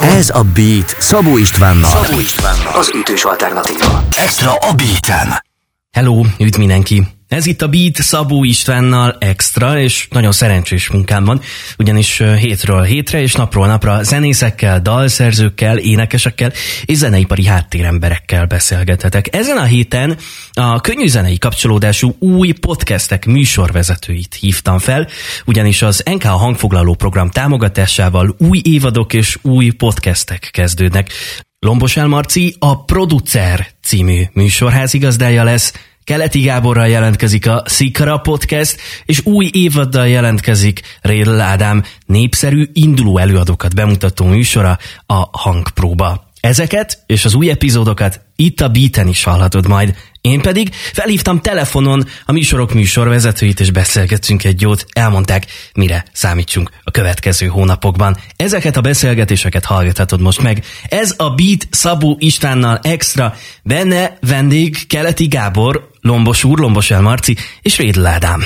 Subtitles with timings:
[0.00, 1.90] Ez a Beat Szabó Istvánnal.
[1.90, 2.78] Szabó Istvánnal.
[2.78, 4.04] Az ütős alternatíva.
[4.16, 5.44] Extra a Beaten.
[5.92, 7.15] Hello, üdv mindenki!
[7.28, 11.40] Ez itt a Beat Szabó Istvánnal extra, és nagyon szerencsés munkám van,
[11.78, 16.52] ugyanis hétről hétre és napról napra zenészekkel, dalszerzőkkel, énekesekkel
[16.84, 19.36] és zeneipari háttéremberekkel beszélgethetek.
[19.36, 20.16] Ezen a héten
[20.52, 25.08] a könnyű zenei kapcsolódású új podcastek műsorvezetőit hívtam fel,
[25.44, 31.10] ugyanis az NK hangfoglaló program támogatásával új évadok és új podcastek kezdődnek.
[31.58, 35.72] Lombos Elmarci a Producer című műsorházigazdája lesz,
[36.06, 43.74] Keleti Gáborral jelentkezik a Szikra Podcast, és új évaddal jelentkezik Rédl Ádám népszerű induló előadókat
[43.74, 46.30] bemutató műsora, a Hangpróba.
[46.40, 49.94] Ezeket és az új epizódokat itt a Beaten is hallhatod majd.
[50.20, 56.90] Én pedig felhívtam telefonon a műsorok műsorvezetőit, és beszélgettünk egy jót, elmondták, mire számítsunk a
[56.90, 58.16] következő hónapokban.
[58.36, 60.64] Ezeket a beszélgetéseket hallgathatod most meg.
[60.88, 67.76] Ez a Beat Szabó Istvánnal extra, benne vendég Keleti Gábor, Lombos úr, Lombos Elmarci és
[67.76, 68.44] Rédl Ádám.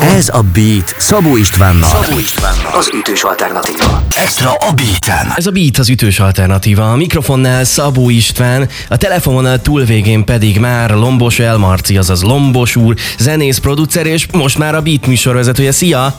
[0.00, 2.02] Ez a Beat Szabó Istvánnal.
[2.02, 2.72] Szabó Istvánnal.
[2.74, 4.02] Az ütős alternatíva.
[4.16, 5.32] Extra a Beaten.
[5.36, 6.92] Ez a Beat az ütős alternatíva.
[6.92, 13.58] A mikrofonnál Szabó István, a telefonon túlvégén pedig már Lombos Elmarci, azaz Lombos úr, zenész,
[13.58, 15.72] producer, és most már a Beat műsorvezetője.
[15.72, 16.14] Szia!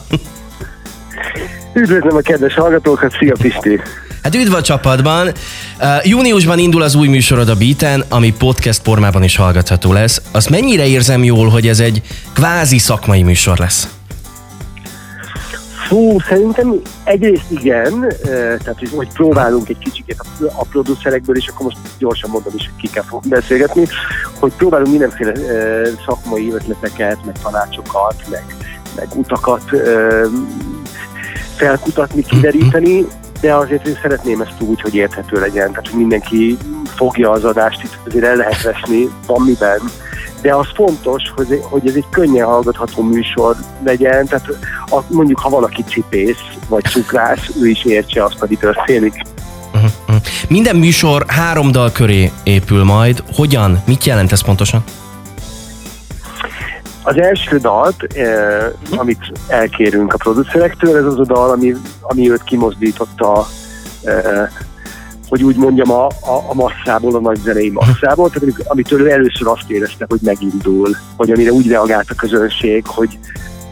[1.73, 3.81] Üdvözlöm a kedves hallgatókat, szia Pisti!
[4.23, 5.27] Hát üdv a csapatban!
[5.27, 10.21] Uh, júniusban indul az új műsorod a Beaten, ami podcast formában is hallgatható lesz.
[10.31, 12.01] Azt mennyire érzem jól, hogy ez egy
[12.33, 13.87] kvázi szakmai műsor lesz?
[15.87, 18.17] Fú, szerintem egyrészt igen, eh,
[18.63, 22.63] tehát hogy, hogy próbálunk egy kicsit a, a producerekből, és akkor most gyorsan mondom is,
[22.63, 23.87] hogy ki kell fog beszélgetni,
[24.39, 28.43] hogy próbálunk mindenféle uh, szakmai ötleteket, meg tanácsokat, meg,
[28.95, 30.25] meg utakat uh,
[31.55, 33.05] felkutatni, kideríteni,
[33.43, 36.57] de azért én szeretném ezt úgy, hogy érthető legyen, tehát hogy mindenki
[36.95, 39.79] fogja az adást, itt azért el lehet vesni, van miben,
[40.41, 44.47] de az fontos, hogy, hogy ez egy könnyen hallgatható műsor legyen, tehát
[44.85, 49.21] a, mondjuk ha valaki csipész vagy cukrász, ő is értse azt, ami történik.
[49.73, 50.15] Uh-huh.
[50.49, 53.23] Minden műsor három dal köré épül majd.
[53.35, 53.83] Hogyan?
[53.85, 54.83] Mit jelent ez pontosan?
[57.03, 58.65] Az első dalt, eh,
[58.97, 63.47] amit elkérünk a producerektől, ez az a dal, ami, ami őt kimozdította,
[64.03, 64.49] eh,
[65.29, 69.47] hogy úgy mondjam, a, a, a masszából, a nagy zenei masszából, tehát amitől ő először
[69.47, 73.19] azt érezte, hogy megindul, hogy amire úgy reagált a közönség, hogy,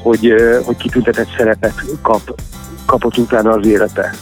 [0.04, 2.40] hogy, eh, hogy kitüntetett szerepet kap,
[2.86, 4.14] kapott utána az élete.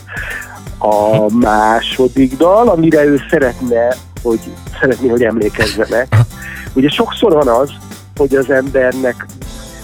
[0.77, 4.39] A második dal, amire ő szeretne, hogy
[4.79, 6.15] szeretné, hogy emlékezzenek.
[6.73, 7.69] Ugye sokszor van az,
[8.19, 9.25] hogy az embernek,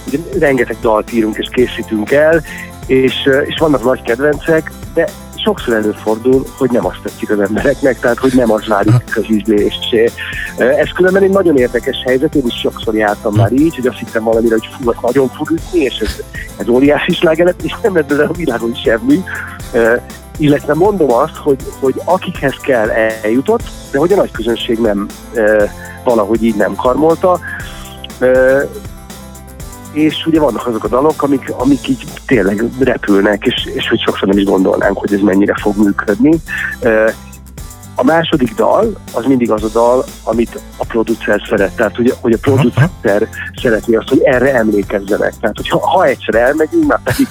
[0.07, 2.41] ugye rengeteg dalt írunk és készítünk el,
[2.85, 8.17] és, és vannak nagy kedvencek, de sokszor előfordul, hogy nem azt tetszik az embereknek, tehát
[8.17, 10.09] hogy nem az válik az ízlésé.
[10.57, 14.23] Ez különben egy nagyon érdekes helyzet, én is sokszor jártam már így, hogy azt hittem
[14.23, 16.15] valamire, hogy fú, nagyon fog ütni, és ez,
[16.57, 19.23] ez óriási sláger lett, és nem ebből a világon semmi.
[20.37, 25.07] Illetve mondom azt, hogy, hogy akikhez kell eljutott, de hogy a nagy közönség nem
[26.03, 27.39] valahogy így nem karmolta,
[29.95, 34.27] és ugye vannak azok a dalok, amik, amik így tényleg repülnek, és, és hogy sokszor
[34.27, 36.41] nem is gondolnánk, hogy ez mennyire fog működni.
[37.95, 41.75] A második dal, az mindig az a dal, amit a producer szeret.
[41.75, 43.27] Tehát, hogy, hogy a producer
[43.61, 45.33] szeretné azt, hogy erre emlékezzenek.
[45.39, 47.27] Tehát, hogy ha, ha egyszer elmegyünk, már pedig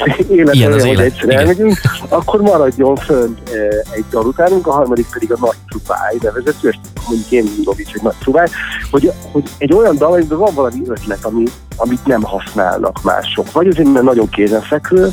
[0.00, 1.04] az élet Ilyen az élet.
[1.04, 3.50] egyszer elmegyünk, akkor maradjon fönt
[3.90, 6.78] egy dal utánunk, a harmadik pedig a Nagy Trubály nevezetű, ezt
[7.08, 8.48] mondjuk én mondom így, hogy Nagy Trubály,
[8.90, 11.44] hogy, hogy egy olyan dal, amiben van valami ötlet, ami,
[11.76, 13.52] amit nem használnak mások.
[13.52, 15.12] Vagy azért, mert nagyon kézenfekvő,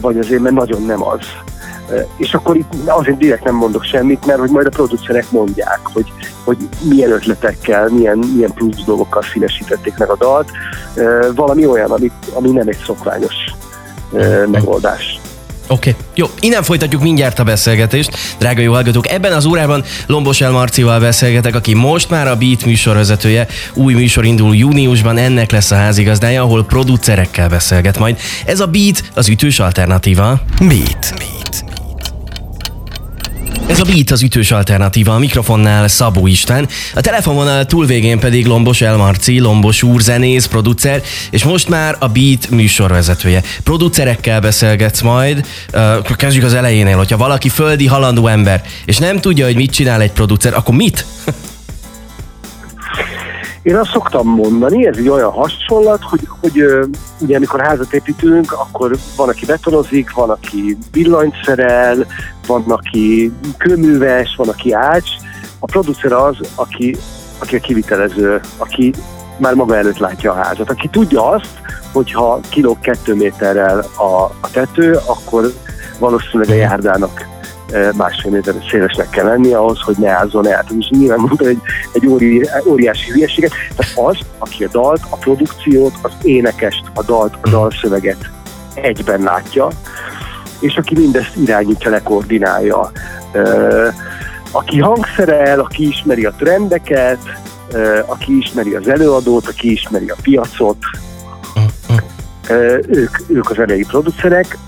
[0.00, 1.20] vagy azért, mert nagyon nem az.
[2.16, 6.12] És akkor itt azért direkt nem mondok semmit, mert hogy majd a producerek mondják, hogy,
[6.44, 10.50] hogy milyen ötletekkel, milyen, milyen plusz dolgokkal színesítették meg a dalt.
[11.34, 13.34] Valami olyan, ami, ami nem egy szokványos
[14.50, 15.20] megoldás.
[15.70, 16.02] Oké, okay.
[16.14, 16.26] jó.
[16.40, 18.10] Innen folytatjuk mindjárt a beszélgetést.
[18.38, 22.64] Drága jó hallgatók, ebben az órában Lombos El Marcival beszélgetek, aki most már a Beat
[22.64, 23.46] műsorvezetője.
[23.74, 28.18] Új műsor indul júniusban, ennek lesz a házigazdája, ahol producerekkel beszélget majd.
[28.44, 30.40] Ez a Beat, az ütős alternatíva.
[30.58, 31.14] Beat.
[31.18, 31.69] Beat.
[33.70, 38.80] Ez a Beat az ütős alternatíva, a mikrofonnál Szabó István, a telefonvonal túlvégén pedig Lombos
[38.80, 43.42] Elmarci, Lombos úr, zenész, producer, és most már a Beat műsorvezetője.
[43.62, 45.46] Producerekkel beszélgetsz majd,
[46.16, 50.12] kezdjük az elejénél, hogyha valaki földi halandó ember, és nem tudja, hogy mit csinál egy
[50.12, 51.06] producer, akkor mit?
[53.62, 56.64] Én azt szoktam mondani, ez egy olyan hasonlat, hogy, hogy
[57.20, 62.06] ugye amikor házat építünk, akkor van, aki betonozik, van, aki villanyt szerel,
[62.46, 65.10] van, aki kőműves, van, aki ács.
[65.58, 66.96] A producer az, aki,
[67.38, 68.92] aki a kivitelező, aki
[69.36, 71.60] már maga előtt látja a házat, aki tudja azt,
[71.92, 75.52] hogyha kilóg kettő méterrel a, a tető, akkor
[75.98, 77.28] valószínűleg a járdának
[77.96, 80.64] másfél méter szélesnek kell lennie ahhoz, hogy ne ázzon el.
[80.78, 81.60] És nyilván mondta egy,
[81.92, 83.52] egy óri, óriási hülyeséget.
[83.76, 88.30] Tehát az, aki a dalt, a produkciót, az énekest, a dalt, a dalszöveget
[88.74, 89.68] egyben látja,
[90.60, 92.90] és aki mindezt irányítja, lekoordinálja.
[94.50, 97.18] Aki hangszerel, aki ismeri a trendeket,
[98.06, 100.78] aki ismeri az előadót, aki ismeri a piacot,
[102.88, 104.58] ők, ők az zenei producerek.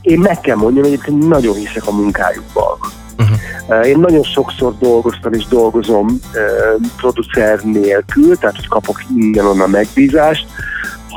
[0.00, 2.78] Én meg kell mondjam, hogy egyébként nagyon hiszek a munkájukban.
[3.18, 3.86] Uh-huh.
[3.86, 10.46] Én nagyon sokszor dolgoztam és dolgozom uh, producer nélkül, tehát hogy kapok innen-onnan megbízást.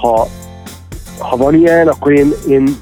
[0.02, 0.28] Ha,
[1.18, 2.76] ha van ilyen, akkor én, én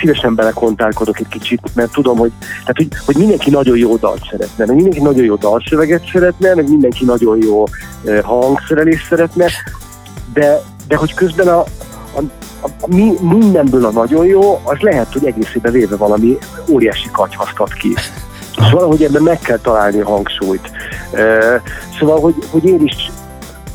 [0.00, 4.64] szívesen belekontálkodok egy kicsit, mert tudom, hogy, tehát, hogy, hogy mindenki nagyon jó dalt szeretne,
[4.66, 9.46] meg mindenki nagyon jó dalszöveget szeretne, meg mindenki nagyon jó uh, hangszerelést szeretne,
[10.32, 11.58] de, de hogy közben a,
[12.14, 12.20] a,
[12.86, 16.38] mi, mindenből a nagyon jó, az lehet, hogy egészében véve valami
[16.68, 17.94] óriási katyhasztat ki.
[18.56, 20.70] És valahogy ebben meg kell találni a hangsúlyt.
[21.98, 23.10] Szóval, hogy, hogy én is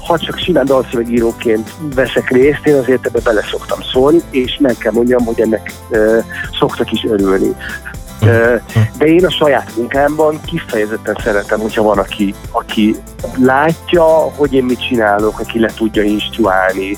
[0.07, 4.91] ha csak simán dalszövegíróként veszek részt, én azért ebbe bele szoktam szólni, és meg kell
[4.91, 6.23] mondjam, hogy ennek uh,
[6.59, 7.55] szoktak is örülni.
[8.97, 12.95] De én a saját munkámban kifejezetten szeretem, hogyha van, aki, aki
[13.37, 14.03] látja,
[14.35, 16.97] hogy én mit csinálok, aki le tudja instruálni.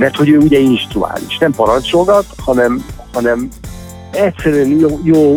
[0.00, 3.48] Mert hogy ő ugye instruális, nem parancsolgat, hanem, hanem
[4.10, 5.36] egyszerűen jó, jó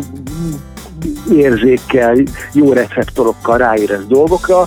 [1.31, 2.17] érzékkel,
[2.53, 4.65] jó receptorokkal ráérez dolgokra,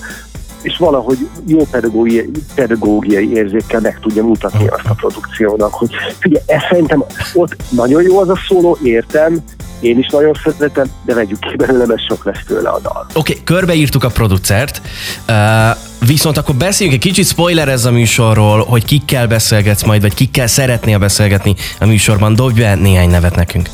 [0.62, 6.62] és valahogy jó pedagógiai, pedagógiai érzékkel meg tudja mutatni azt a produkciónak, hogy figyelj, ez
[6.70, 7.04] szerintem
[7.34, 9.44] ott nagyon jó az a szóló, értem,
[9.80, 13.06] én is nagyon szeretem, de vegyük ki belőle, mert sok lesz tőle a dal.
[13.14, 14.80] Oké, okay, körbeírtuk a producert,
[15.28, 20.14] uh, viszont akkor beszéljünk egy kicsit spoiler ez a műsorról, hogy kikkel beszélgetsz majd, vagy
[20.14, 22.34] kikkel szeretnél beszélgetni a műsorban.
[22.34, 23.68] Dobj be néhány nevet nekünk.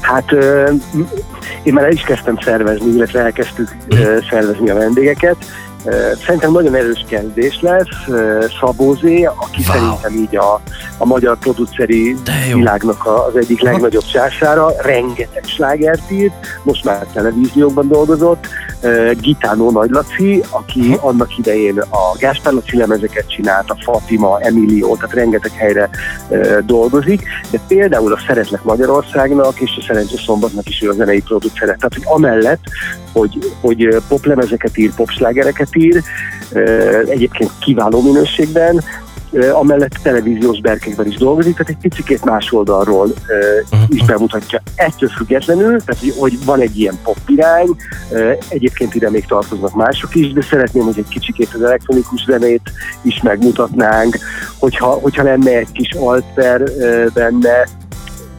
[0.00, 0.32] Hát
[1.62, 5.36] én már el is kezdtem szervezni, illetve elkezdtük uh, szervezni a vendégeket.
[6.24, 7.86] Szerintem nagyon erős kezdés lesz.
[8.60, 9.76] Szabózé, aki wow.
[9.76, 10.60] szerintem így a,
[10.98, 12.16] a magyar produceri
[12.54, 18.46] világnak az egyik legnagyobb csására, rengeteg slágert írt, most már televíziókban dolgozott.
[19.20, 21.04] Gitánó Nagylaci, aki uh-huh.
[21.04, 25.90] annak idején a Gáspár Laci lemezeket csinált, a Fatima, Emilio, tehát rengeteg helyre
[26.66, 31.74] dolgozik, de például a Szeretlek Magyarországnak és a Szerencsé Szombatnak is ő a zenei producere.
[31.74, 32.62] Tehát, hogy amellett,
[33.18, 36.02] hogy, hogy poplemezeket ír, popslágereket ír,
[37.08, 38.84] egyébként kiváló minőségben,
[39.52, 43.14] amellett televíziós berkekben is dolgozik, tehát egy picit más oldalról
[43.88, 44.62] is bemutatja.
[44.74, 47.76] Ettől függetlenül, tehát hogy, hogy van egy ilyen pop irány,
[48.48, 52.72] egyébként ide még tartoznak mások is, de szeretném, hogy egy kicsikét az elektronikus zenét
[53.02, 54.18] is megmutatnánk,
[54.58, 56.62] hogyha, hogyha lenne egy kis alter
[57.14, 57.68] benne,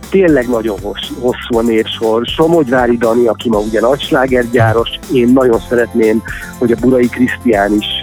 [0.09, 2.25] tényleg nagyon hossz, hosszú a névsor.
[2.25, 6.23] Somogyvári Dani, aki ma ugye nagyslágergyáros, én nagyon szeretném,
[6.57, 7.99] hogy a Burai Krisztián is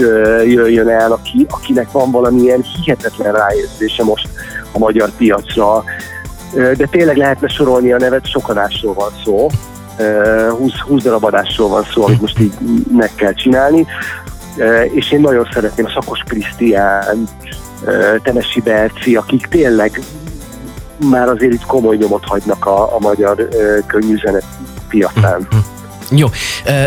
[0.46, 4.28] jöjjön el, aki, akinek van valamilyen hihetetlen ráérzése most
[4.72, 5.84] a magyar piacra.
[6.52, 9.48] De tényleg lehetne sorolni a nevet, sokadásról van szó.
[10.58, 12.52] 20, 20 darab adásról van szó, amit most így
[12.96, 13.86] meg kell csinálni.
[14.94, 17.28] És én nagyon szeretném a Szakos Krisztián,
[18.22, 20.00] Temesi Berci, akik tényleg
[21.10, 24.44] már azért itt komoly nyomot hagynak a, a magyar uh, könnyűzenet
[24.88, 25.40] piacán.
[25.40, 25.74] Mm-hmm.
[26.10, 26.28] Jó.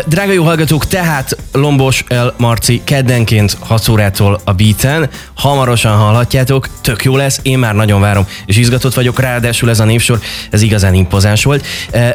[0.06, 5.08] Drága jó hallgatók, tehát Lombos El Marci keddenként 6 órától a beaten.
[5.34, 9.84] Hamarosan hallhatjátok, tök jó lesz, én már nagyon várom, és izgatott vagyok, ráadásul ez a
[9.84, 10.18] névsor,
[10.50, 11.66] ez igazán impozáns volt.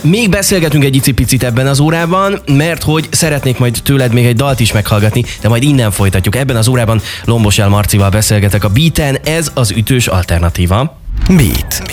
[0.01, 4.59] Még beszélgetünk egy icipicit ebben az órában, mert hogy szeretnék majd tőled még egy dalt
[4.59, 6.35] is meghallgatni, de majd innen folytatjuk.
[6.35, 11.03] Ebben az órában Lombos El Marcival beszélgetek a beaten, ez az ütős alternatíva.
[11.27, 11.83] Beat.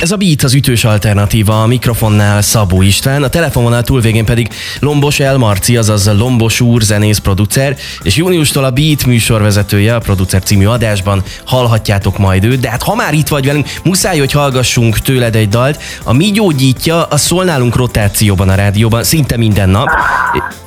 [0.00, 4.48] Ez a Beat az ütős alternatíva, a mikrofonnál Szabó István, a telefononál túlvégén pedig
[4.80, 10.42] Lombos El Marci, azaz Lombos úr, zenész, producer, és júniustól a Beat műsorvezetője a producer
[10.42, 14.98] című adásban hallhatjátok majd őt, de hát ha már itt vagy velünk, muszáj, hogy hallgassunk
[14.98, 15.82] tőled egy dalt.
[16.02, 19.88] A mi gyógyítja, a szól nálunk rotációban a rádióban, szinte minden nap,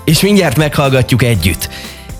[0.05, 1.69] és mindjárt meghallgatjuk együtt.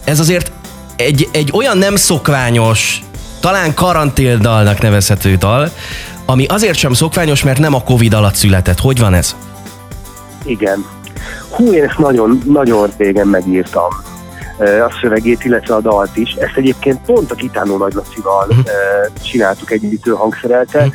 [0.04, 0.52] Ez azért
[0.96, 3.02] egy, egy olyan nem szokványos
[3.40, 5.70] talán karantéldalnak nevezhető dal,
[6.26, 8.80] ami azért sem szokványos, mert nem a Covid alatt született.
[8.80, 9.36] Hogy van ez?
[10.46, 10.86] Igen.
[11.50, 13.90] hú, én ezt nagyon, nagyon régen megírtam
[14.60, 16.34] a szövegét, illetve a dalt is.
[16.34, 18.66] Ezt egyébként pont a Kitánó Nagy Lacival uh-huh.
[19.24, 20.90] csináltuk együtt, hangszerelte.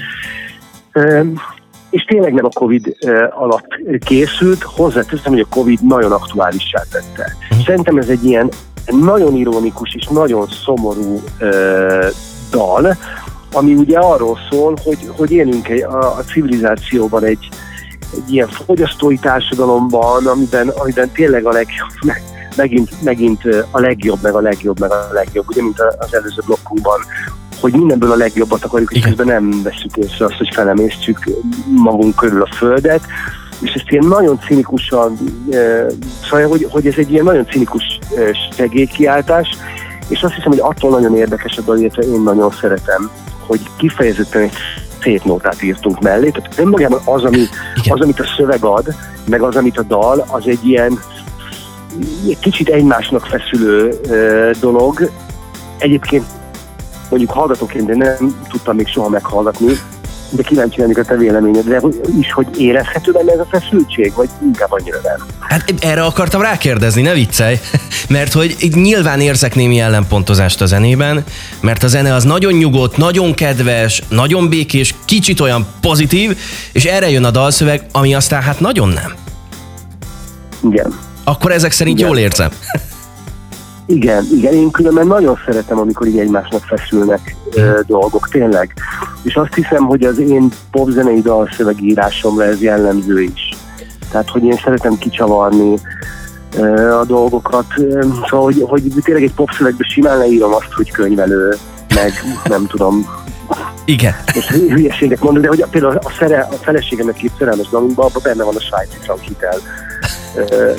[0.93, 1.27] Uh-huh.
[1.91, 2.97] És tényleg nem a Covid
[3.31, 3.67] alatt
[4.05, 7.37] készült, hozzáteszem, hogy a Covid nagyon aktuálissá tette.
[7.51, 7.65] Uh-huh.
[7.67, 8.51] Szerintem ez egy ilyen
[8.87, 11.23] nagyon ironikus és nagyon szomorú
[12.51, 12.97] dal,
[13.53, 17.49] ami ugye arról szól, hogy, hogy élünk a, a civilizációban egy,
[18.13, 21.91] egy ilyen fogyasztói társadalomban, amiben, amiben tényleg a legjobb,
[22.57, 27.01] megint, megint a legjobb, meg a legjobb, meg a legjobb, ugye, mint az előző blokkunkban,
[27.61, 31.19] hogy mindenből a legjobbat akarjuk, és közben nem veszük észre azt, hogy felemésztjük
[31.67, 33.03] magunk körül a Földet,
[33.63, 35.19] és ezt ilyen nagyon cinikusan,
[36.25, 37.99] szóval, hogy, hogy ez egy ilyen nagyon cinikus
[38.57, 39.49] segélykiáltás,
[40.09, 43.11] és azt hiszem, hogy attól nagyon érdekes a dal, illetve én nagyon szeretem,
[43.47, 44.53] hogy kifejezetten egy
[45.03, 47.47] szép nótát írtunk mellé, tehát önmagában az, ami,
[47.89, 48.95] az, amit a szöveg ad,
[49.27, 50.99] meg az, amit a dal, az egy ilyen
[52.29, 54.01] egy kicsit egymásnak feszülő
[54.61, 55.11] dolog.
[55.79, 56.25] Egyébként
[57.11, 59.73] mondjuk hallgatóként, de nem tudtam még soha meghallgatni,
[60.33, 61.81] de kíváncsi lennék a te véleményedre
[62.19, 65.27] is, hogy érezhető benne ez a feszültség, vagy inkább annyira nem?
[65.41, 67.59] Hát erre akartam rákérdezni, ne viccelj,
[68.09, 71.25] mert hogy nyilván érzek némi ellenpontozást a zenében,
[71.61, 76.39] mert a zene az nagyon nyugodt, nagyon kedves, nagyon békés, kicsit olyan pozitív,
[76.73, 79.13] és erre jön a dalszöveg, ami aztán hát nagyon nem.
[80.71, 80.99] Igen.
[81.25, 82.09] Akkor ezek szerint Igen.
[82.09, 82.51] jól érzem.
[83.93, 88.75] Igen, igen, én különben nagyon szeretem, amikor így egymásnak feszülnek ö, dolgok, tényleg.
[89.23, 93.49] És azt hiszem, hogy az én popzenei dalszövegírásomra ez jellemző is.
[94.11, 95.79] Tehát, hogy én szeretem kicsavarni
[96.57, 97.65] ö, a dolgokat.
[98.29, 101.55] Szóval, hogy, hogy tényleg egy popszövegbe simán leírom azt, hogy könyvelő,
[101.95, 102.13] meg
[102.45, 103.07] nem tudom,
[103.85, 104.15] igen.
[104.35, 108.45] És hülyeségek mondok, de hogy például a, szere, a feleségemnek két szerelmes dalunkban, abban benne
[108.45, 109.59] van a svájci frankhitel.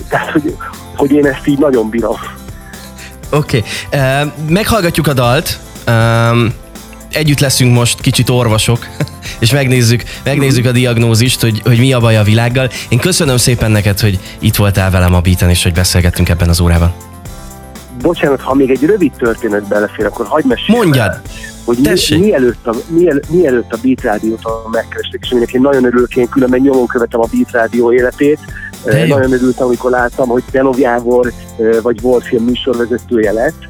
[0.09, 0.55] Tehát, hogy,
[0.95, 2.15] hogy én ezt így nagyon bírom.
[3.33, 4.23] Oké, okay.
[4.23, 5.59] uh, meghallgatjuk a dalt.
[5.87, 6.53] Um,
[7.11, 8.87] együtt leszünk most kicsit orvosok,
[9.39, 12.69] és megnézzük, megnézzük a diagnózist, hogy, hogy mi a baj a világgal.
[12.89, 16.59] Én köszönöm szépen neked, hogy itt voltál velem a beaten, és hogy beszélgettünk ebben az
[16.59, 16.93] órában.
[18.01, 20.77] Bocsánat, ha még egy rövid történet belefér, akkor hagyd mesélj.
[20.77, 21.11] Mondjad!
[21.11, 21.21] El,
[21.65, 21.77] hogy
[22.09, 26.59] mi, mielőtt, a, miel, mielőtt a Beat Rádiót megkeresték, és mindenki nagyon örülök, én különben
[26.59, 28.39] nyomon követem a Beat Rádió életét,
[28.83, 31.33] de Nagyon örültem, amikor láttam, hogy Denov Jávor
[31.81, 33.67] vagy Wolfilm műsorvezetője lett.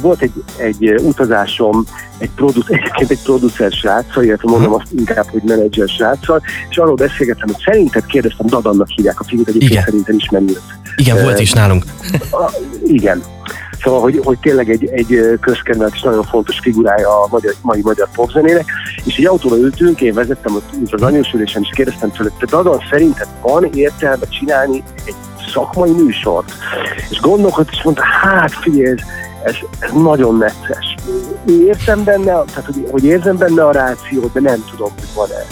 [0.00, 1.84] Volt egy, egy utazásom
[2.18, 6.94] egy produc, egyébként egy producer sráccal, illetve mondom azt inkább, hogy menedzser sráccal, és arról
[6.94, 9.84] beszélgettem, hogy szerinted kérdeztem, Dadannak hívják a fiút, egyébként Igen.
[9.84, 10.52] szerintem ismerni.
[10.96, 11.84] Igen, volt is nálunk.
[12.84, 13.22] Igen.
[13.82, 18.08] Szóval, hogy, hogy tényleg egy, egy közkedvelt és nagyon fontos figurája a magyar, mai magyar
[18.14, 18.64] popzenének.
[19.04, 23.28] És egy autóra ültünk, én vezettem ott az anyósülésen, és kérdeztem tőle, te Dadan szerinted
[23.40, 25.14] van értelme csinálni egy
[25.52, 26.52] szakmai műsort?
[27.10, 28.94] És gondolkodott, és mondta, hát figyelj,
[29.42, 30.94] ez, ez, nagyon necces.
[31.46, 35.46] Értem benne, tehát hogy, hogy érzem benne a rációt, de nem tudom, hogy van-e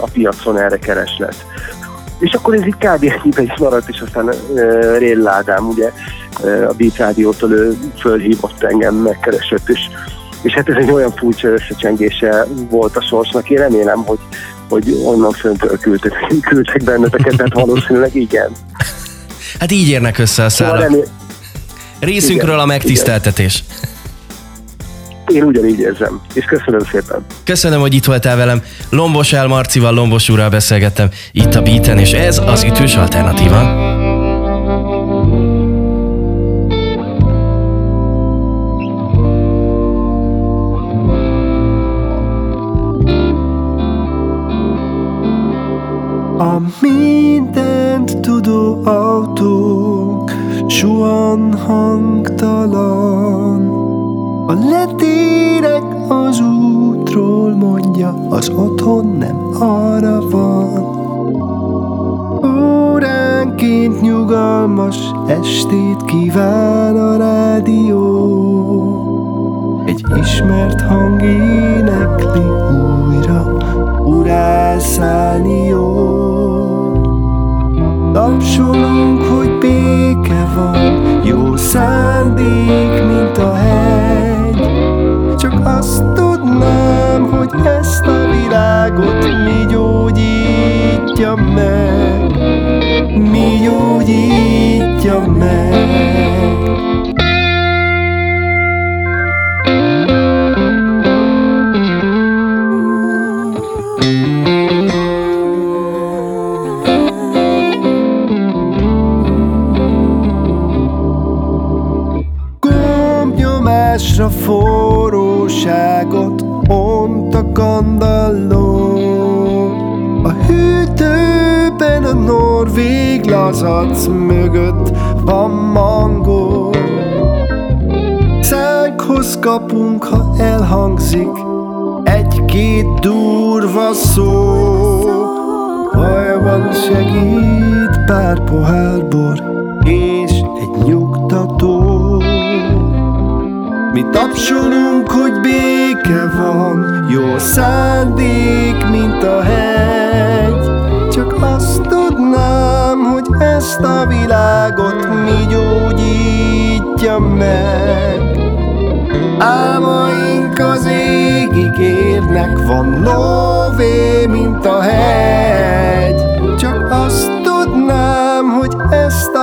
[0.00, 1.46] a piacon erre kereslet.
[2.20, 3.04] És akkor ez így kb.
[3.04, 5.92] ennyiben is maradt, és aztán uh, Réládám, ugye
[6.40, 9.80] uh, a Beat Rádiótól ő fölhívott engem, megkeresett, és,
[10.42, 13.50] és hát ez egy olyan furcsa összecsengése volt a sorsnak.
[13.50, 14.18] Én remélem, hogy,
[14.68, 16.12] hogy onnan föntől küldtek,
[16.48, 18.50] küldtek benneteket, tehát valószínűleg igen.
[19.58, 20.74] Hát így érnek össze a szálak.
[20.74, 21.04] Szóval remél...
[22.00, 23.64] Részünkről igen, a megtiszteltetés.
[23.78, 23.89] Igen.
[25.32, 27.26] Én ugyanígy érzem, és köszönöm szépen.
[27.44, 28.62] Köszönöm, hogy itt voltál velem.
[28.90, 33.58] Lombos El Marcival, Lombos úrral beszélgettem itt a Beaten, és ez az ütős alternatíva.
[46.38, 50.30] A mindent tudó autók
[50.68, 53.20] suhan hangtalan
[54.50, 60.98] a letérek az útról mondja, az otthon nem arra van.
[62.44, 68.02] Óránként nyugalmas estét kíván a rádió.
[69.86, 72.44] Egy ismert hang énekli
[73.08, 73.56] újra,
[74.04, 75.94] urászállni jó.
[78.12, 83.99] Tapsolunk, hogy béke van, jó szándék, mint a hely
[89.00, 89.89] világot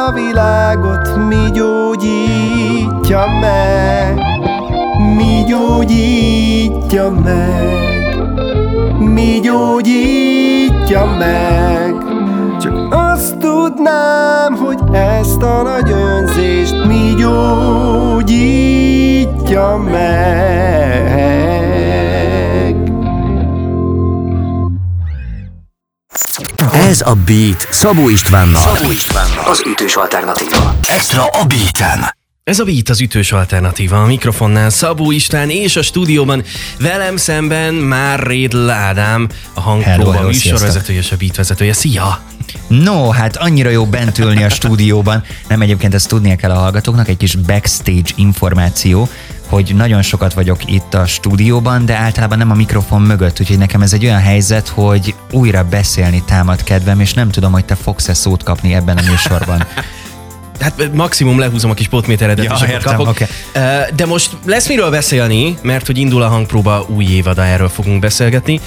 [0.08, 4.20] a világot mi gyógyítja meg?
[5.16, 8.16] Mi gyógyítja meg?
[9.00, 11.96] Mi gyógyítja meg?
[12.60, 18.58] Csak azt tudnám, hogy ezt a nagy önzést mi gyógyítja
[19.92, 21.67] meg
[26.78, 28.62] Ez a Beat Szabó Istvánnal.
[28.62, 29.46] Szabó Istvánnal.
[29.50, 30.76] Az ütős alternatíva.
[30.90, 32.16] Extra a Beaten.
[32.44, 36.44] Ez a Beat az ütős alternatíva, a mikrofonnál Szabó István és a stúdióban
[36.80, 41.74] velem szemben már Rédl Ádám, a hangpróba műsorvezetője és a beat vezetője.
[41.74, 42.22] Szia!
[42.68, 45.24] No, hát annyira jó bent ülni a stúdióban.
[45.48, 49.10] Nem egyébként ezt tudnia kell a hallgatóknak, egy kis backstage információ,
[49.50, 53.82] hogy nagyon sokat vagyok itt a stúdióban, de általában nem a mikrofon mögött, úgyhogy nekem
[53.82, 58.14] ez egy olyan helyzet, hogy újra beszélni támad kedvem, és nem tudom, hogy te fogsz-e
[58.14, 59.64] szót kapni ebben a műsorban.
[60.60, 63.08] Hát maximum lehúzom a kis potméteredet, Ja, és akkor értem, kapok.
[63.10, 63.26] oké.
[63.54, 63.60] Ö,
[63.96, 68.60] De most lesz miről beszélni, mert hogy indul a hangpróba új évada, erről fogunk beszélgetni,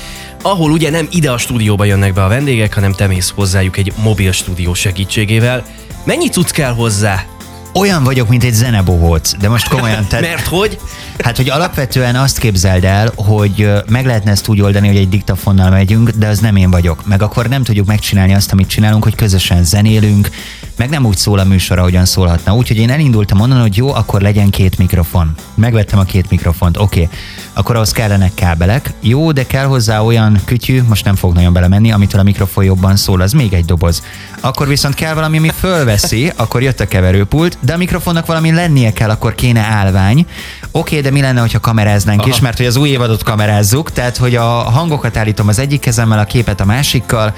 [0.43, 3.93] ahol ugye nem ide a stúdióba jönnek be a vendégek, hanem te mész hozzájuk egy
[4.03, 5.65] mobil stúdió segítségével.
[6.05, 7.25] Mennyi cucc kell hozzá?
[7.73, 10.21] Olyan vagyok, mint egy zenebohóc, de most komolyan te...
[10.21, 10.79] Mert hogy?
[11.23, 15.71] Hát, hogy alapvetően azt képzeld el, hogy meg lehetne ezt úgy oldani, hogy egy diktafonnal
[15.71, 17.07] megyünk, de az nem én vagyok.
[17.07, 20.29] Meg akkor nem tudjuk megcsinálni azt, amit csinálunk, hogy közösen zenélünk,
[20.77, 22.55] meg nem úgy szól a műsor, ahogyan szólhatna.
[22.55, 25.35] Úgyhogy én elindultam onnan, hogy jó, akkor legyen két mikrofon.
[25.55, 27.03] Megvettem a két mikrofont, oké.
[27.03, 27.19] Okay.
[27.53, 28.93] Akkor ahhoz kellenek kábelek.
[29.01, 32.97] Jó, de kell hozzá olyan kütyű, most nem fog nagyon belemenni, amitől a mikrofon jobban
[32.97, 34.03] szól, az még egy doboz.
[34.41, 38.93] Akkor viszont kell valami, ami fölveszi, akkor jött a keverőpult, de a mikrofonnak valami lennie
[38.93, 40.19] kell, akkor kéne állvány.
[40.19, 40.29] Oké,
[40.73, 42.29] okay, de mi lenne, hogyha kameráznánk Aha.
[42.29, 46.19] is, mert hogy az új évadot kamerázzuk, tehát hogy a hangokat állítom az egyik kezemmel,
[46.19, 47.35] a képet a másikkal,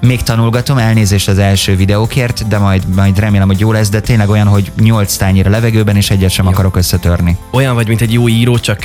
[0.00, 4.28] még tanulgatom, elnézést az első videókért, de majd, majd remélem, hogy jó lesz, de tényleg
[4.28, 6.50] olyan, hogy nyolc tányér a levegőben, és egyet sem jó.
[6.50, 7.36] akarok összetörni.
[7.50, 8.78] Olyan vagy, mint egy jó író, csak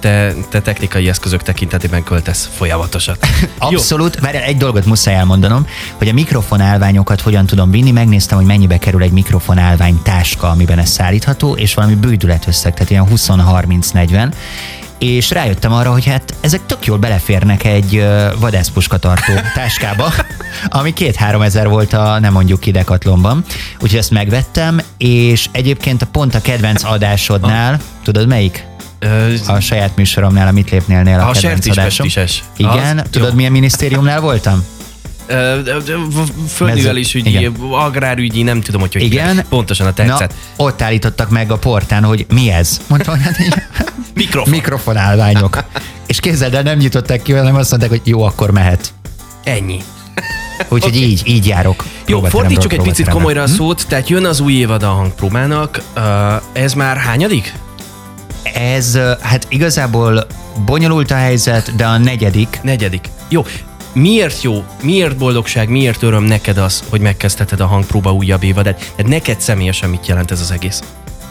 [0.00, 3.16] te, te technikai eszközök tekintetében költesz folyamatosan.
[3.58, 8.78] Abszolút, mert egy dolgot muszáj elmondanom, hogy a mikrofonálványokat hogyan tudom vinni, megnéztem, hogy mennyibe
[8.78, 14.32] kerül egy mikrofonálvány táska, amiben ez szállítható, és valami bődület összeg, tehát ilyen 20-30-40,
[15.02, 18.04] és rájöttem arra, hogy hát ezek tök jól beleférnek egy
[18.38, 20.12] vadászpuska tartó táskába,
[20.68, 23.44] ami két-három ezer volt a nem mondjuk ide Decathlonban.
[23.80, 28.66] Úgyhogy ezt megvettem, és egyébként a pont a kedvenc adásodnál, tudod melyik?
[29.46, 32.06] A saját műsoromnál, a Mit lépnélnél a, A kedvenc adásom.
[32.56, 33.04] Igen, Az?
[33.10, 33.34] tudod Jó.
[33.34, 34.64] milyen minisztériumnál voltam?
[36.48, 37.54] Földművelésügyi, Igen.
[37.70, 39.26] agrárügyi, nem tudom, hogy hogy Igen.
[39.28, 39.46] hívják.
[39.46, 40.34] Pontosan a tetszett.
[40.56, 42.80] Na, ott állítottak meg a portán, hogy mi ez?
[42.86, 43.62] Mondtam, hogy hát
[44.14, 44.50] Mikrofon.
[44.50, 45.64] mikrofonálványok.
[46.06, 48.92] És képzeld el, nem nyitották ki, hanem azt mondták, hogy jó, akkor mehet.
[49.44, 49.78] Ennyi.
[50.68, 51.06] Úgyhogy Oké.
[51.06, 51.84] így, így járok.
[52.06, 55.80] Jó, fordítsuk egy picit komolyra a szót, tehát jön az új évad a hangpróbának.
[56.52, 57.54] Ez már hányadik?
[58.54, 60.26] Ez, hát igazából
[60.64, 62.60] bonyolult a helyzet, de a negyedik.
[62.62, 63.08] Negyedik.
[63.28, 63.44] Jó.
[63.94, 68.78] Miért jó, miért boldogság, miért öröm neked az, hogy megkezdheted a hangpróba újabb évadát?
[68.78, 70.82] Tehát neked személyesen mit jelent ez az egész?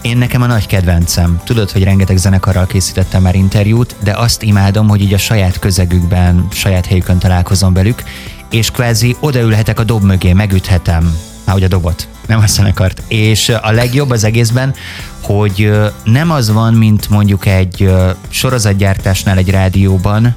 [0.01, 1.41] Én nekem a nagy kedvencem.
[1.43, 6.47] Tudod, hogy rengeteg zenekarral készítettem már interjút, de azt imádom, hogy így a saját közegükben,
[6.51, 8.03] saját helyükön találkozom velük,
[8.49, 13.01] és kvázi odaülhetek a dob mögé, megüthetem, már hogy a dobot, nem a zenekart.
[13.07, 14.73] És a legjobb az egészben,
[15.21, 15.71] hogy
[16.03, 17.91] nem az van, mint mondjuk egy
[18.29, 20.35] sorozatgyártásnál egy rádióban,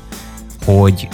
[0.65, 1.09] hogy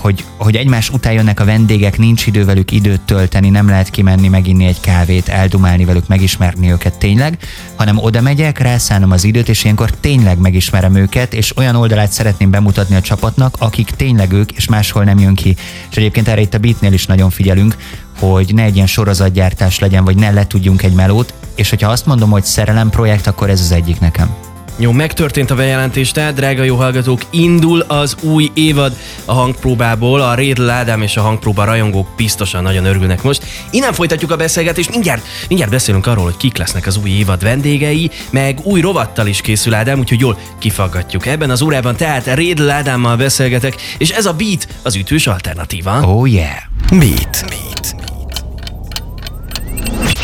[0.00, 4.28] hogy, hogy egymás után jönnek a vendégek, nincs idő velük időt tölteni, nem lehet kimenni,
[4.28, 7.38] meginni egy kávét, eldumálni velük, megismerni őket tényleg,
[7.76, 12.50] hanem oda megyek, rászánom az időt, és ilyenkor tényleg megismerem őket, és olyan oldalát szeretném
[12.50, 15.56] bemutatni a csapatnak, akik tényleg ők, és máshol nem jön ki.
[15.90, 17.76] És egyébként erre itt a Beatnél is nagyon figyelünk,
[18.18, 22.30] hogy ne egy ilyen sorozatgyártás legyen, vagy ne letudjunk egy melót, és hogyha azt mondom,
[22.30, 24.49] hogy szerelem projekt, akkor ez az egyik nekem.
[24.82, 30.34] Jó, megtörtént a bejelentés, tehát drága jó hallgatók, indul az új évad a hangpróbából, a
[30.34, 33.46] Rédl Ádám és a hangpróba rajongók biztosan nagyon örülnek most.
[33.70, 38.10] Innen folytatjuk a beszélgetést, mindjárt, mindjárt beszélünk arról, hogy kik lesznek az új évad vendégei,
[38.30, 41.26] meg új rovattal is készül Ádám, úgyhogy jól kifaggatjuk.
[41.26, 46.00] Ebben az órában tehát Rédl Ádámmal beszélgetek, és ez a Beat az ütős alternatíva.
[46.02, 46.56] Oh yeah.
[46.90, 47.44] Beat.
[47.48, 47.99] Beat.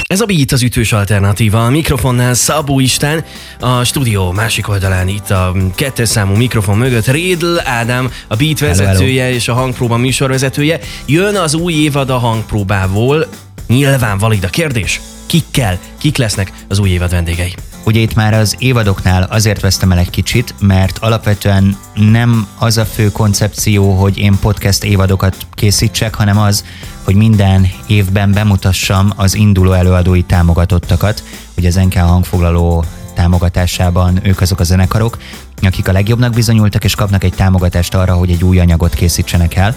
[0.07, 1.65] Ez a Beat az ütős alternatíva.
[1.65, 3.25] A mikrofonnál Szabó István,
[3.61, 9.23] a stúdió másik oldalán itt a kettes számú mikrofon mögött Rédl Ádám, a Beat vezetője
[9.23, 9.35] hello.
[9.35, 10.81] és a hangpróba műsorvezetője.
[11.07, 13.27] Jön az új évad a hangpróbából.
[13.67, 15.01] Nyilván valid a kérdés.
[15.27, 17.55] Kikkel, kik lesznek az új évad vendégei?
[17.87, 22.85] Ugye itt már az évadoknál azért vesztem el egy kicsit, mert alapvetően nem az a
[22.85, 26.65] fő koncepció, hogy én podcast évadokat készítsek, hanem az,
[27.03, 31.23] hogy minden évben bemutassam az induló előadói támogatottakat,
[31.57, 35.19] ugye az NK hangfoglaló támogatásában ők azok a zenekarok,
[35.63, 39.77] akik a legjobbnak bizonyultak, és kapnak egy támogatást arra, hogy egy új anyagot készítsenek el.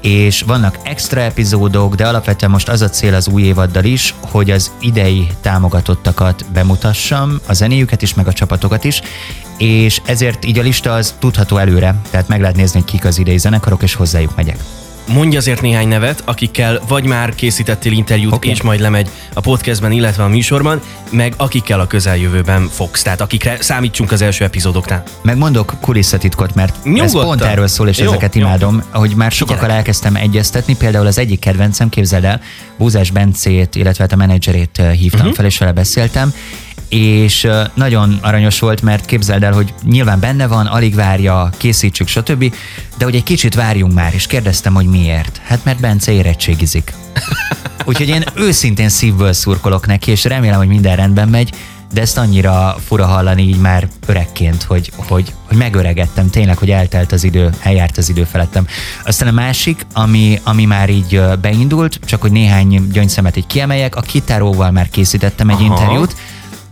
[0.00, 4.50] És vannak extra epizódok, de alapvetően most az a cél az új évaddal is, hogy
[4.50, 9.02] az idei támogatottakat bemutassam, a zenéjüket is, meg a csapatokat is,
[9.58, 13.18] és ezért így a lista az tudható előre, tehát meg lehet nézni, hogy kik az
[13.18, 14.58] idei zenekarok, és hozzájuk megyek.
[15.12, 18.50] Mondj azért néhány nevet, akikkel vagy már készítettél interjút, okay.
[18.50, 23.56] és majd lemegy a podcastben, illetve a műsorban, meg akikkel a közeljövőben fogsz, tehát akikre
[23.60, 25.02] számítsunk az első epizódoknál.
[25.22, 27.24] Megmondok kulisszatitkot, mert ez Nyugodtan.
[27.24, 28.40] pont erről szól, és Jó, ezeket jó.
[28.40, 32.40] imádom, hogy már sokakkal elkezdtem egyeztetni, például az egyik kedvencem, képzeld el,
[32.78, 35.34] Búzás Bencét, illetve hát a menedzserét eh, hívtam uh-huh.
[35.34, 36.32] fel, és vele beszéltem,
[36.88, 42.54] és nagyon aranyos volt, mert képzeld el, hogy nyilván benne van, alig várja, készítsük, stb.,
[42.98, 45.40] de hogy egy kicsit várjunk már, és kérdeztem, hogy miért.
[45.44, 46.94] Hát mert Bence érettségizik.
[47.84, 51.52] Úgyhogy én őszintén szívből szurkolok neki, és remélem, hogy minden rendben megy,
[51.92, 57.12] de ezt annyira fura hallani így már öregként, hogy, hogy, hogy megöregettem, tényleg, hogy eltelt
[57.12, 58.66] az idő, eljárt az idő felettem.
[59.04, 64.00] Aztán a másik, ami, ami már így beindult, csak hogy néhány gyöngyszemet így kiemeljek, a
[64.00, 65.64] kitáróval már készítettem egy Aha.
[65.64, 66.14] interjút.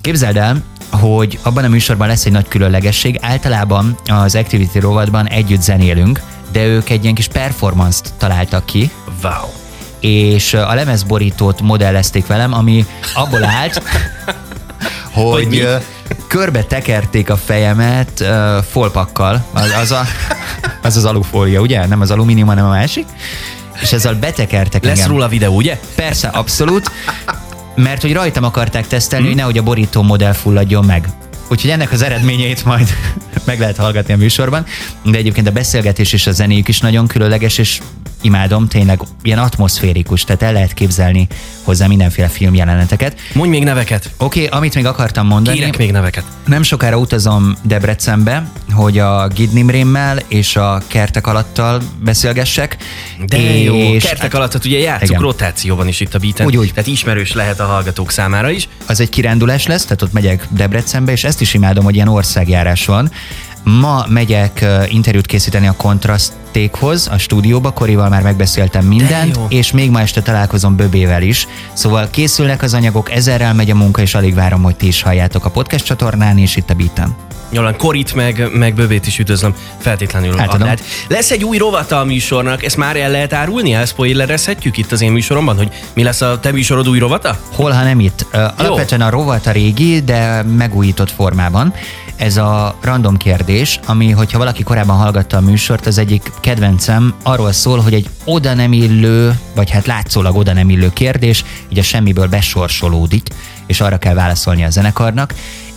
[0.07, 3.19] Képzeld el, hogy abban a műsorban lesz egy nagy különlegesség.
[3.23, 6.21] Általában az Activity rovatban együtt zenélünk,
[6.53, 8.90] de ők egy ilyen kis performance-t találtak ki,
[9.23, 9.33] Wow.
[10.01, 13.83] és a lemezborítót modellezték velem, ami abból állt,
[15.12, 15.62] Hogy hogy mi?
[16.27, 20.03] körbe tekerték a fejemet uh, folpakkal, az, az, a,
[20.83, 21.87] az az alufólia, ugye?
[21.87, 23.07] Nem az alumínium, hanem a másik.
[23.81, 25.11] És ezzel betekertek Lesz engem.
[25.11, 25.81] róla videó, ugye?
[25.95, 26.90] Persze, abszolút.
[27.77, 29.31] Mert hogy rajtam akarták tesztelni, Hm?
[29.31, 31.09] hogy nehogy a borító modell fulladjon meg.
[31.51, 32.89] Úgyhogy ennek az eredményeit majd
[33.47, 34.65] meg lehet hallgatni a műsorban.
[35.03, 37.81] De egyébként a beszélgetés és a zenéjük is nagyon különleges, és
[38.27, 41.29] imádom, tényleg ilyen atmoszférikus, tehát el lehet képzelni
[41.62, 43.21] hozzá mindenféle filmjeleneteket.
[43.33, 44.11] Mondj még neveket.
[44.17, 46.25] Oké, okay, amit még akartam mondani, Kérek még neveket.
[46.47, 52.77] nem sokára utazom Debrecenbe, hogy a Gidnimrémmel és a kertek alattal beszélgessek.
[53.27, 55.23] De jó, és kertek alatt, hát ugye játszunk Igen.
[55.23, 56.69] rotációban is itt a beaten, Úgy, úgy.
[56.73, 58.69] tehát ismerős lehet a hallgatók számára is.
[58.87, 62.87] az egy kirándulás lesz, tehát ott megyek Debrecenbe, és ezt is imádom, hogy ilyen országjárás
[62.87, 63.11] van.
[63.70, 70.00] Ma megyek interjút készíteni a kontrasztékhoz, a stúdióba, Korival már megbeszéltem mindent, és még ma
[70.00, 71.48] este találkozom Böbével is.
[71.72, 75.44] Szóval készülnek az anyagok, ezerrel megy a munka, és alig várom, hogy ti is halljátok
[75.44, 77.16] a podcast csatornán, és itt a Beaten.
[77.51, 80.41] Nyilván Korit meg, meg Böbét is üdvözlöm feltétlenül.
[80.41, 80.63] Átadom.
[80.63, 80.83] Adát.
[81.09, 85.13] Lesz egy új rovata a műsornak, ezt már el lehet árulni, elspoilerezhetjük itt az én
[85.13, 87.39] műsoromban, hogy mi lesz a te műsorod új rovata?
[87.53, 88.27] Hol, ha nem itt.
[88.57, 91.75] Alapvetően a rovat a régi, de megújított formában.
[92.17, 97.53] Ez a random kérdés, ami, hogyha valaki korábban hallgatta a műsort, az egyik kedvencem arról
[97.53, 101.83] szól, hogy egy oda nem illő, vagy hát látszólag oda nem illő kérdés, így a
[101.83, 103.27] semmiből besorsolódik,
[103.67, 105.35] és arra kell válaszolni a zenekarnak.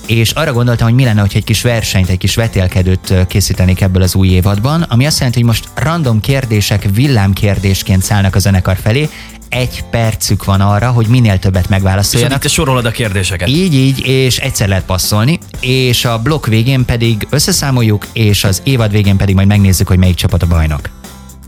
[0.10, 4.02] És arra gondoltam, hogy mi lenne, hogyha egy kis versenyt, egy kis vetélkedőt készítenék ebből
[4.02, 9.10] az új évadban, ami azt jelenti, hogy most random kérdések villámkérdésként szállnak a zenekar felé,
[9.50, 12.36] egy percük van arra, hogy minél többet És megválaszoljanak.
[12.36, 13.48] itt te sorolod a kérdéseket.
[13.48, 18.92] Így, így, és egyszer lehet passzolni, és a blokk végén pedig összeszámoljuk, és az évad
[18.92, 20.90] végén pedig majd megnézzük, hogy melyik csapat a bajnok.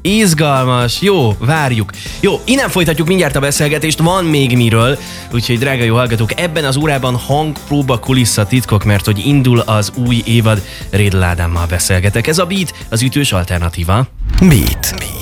[0.01, 1.91] Izgalmas, jó, várjuk.
[2.19, 4.97] Jó, innen folytatjuk mindjárt a beszélgetést, van még miről,
[5.31, 10.21] úgyhogy drága jó hallgatók, ebben az órában hangpróba kulissza titkok, mert hogy indul az új
[10.25, 12.27] évad, Rédl Ádámmal beszélgetek.
[12.27, 14.07] Ez a Beat, az ütős alternatíva.
[14.39, 14.95] Beat.
[14.97, 15.20] Beat.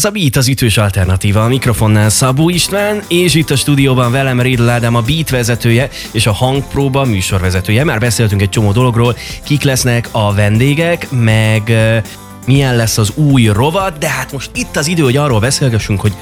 [0.00, 4.40] Ez a Beat az ütős alternatíva, a mikrofonnál Szabó István, és itt a stúdióban velem
[4.40, 7.84] Rédl Ádám a Beat vezetője és a hangpróba műsorvezetője.
[7.84, 11.72] Már beszéltünk egy csomó dologról, kik lesznek a vendégek, meg
[12.46, 16.12] milyen lesz az új rovat, de hát most itt az idő, hogy arról beszélgessünk, hogy